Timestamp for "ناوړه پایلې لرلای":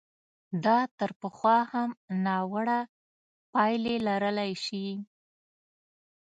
2.25-4.51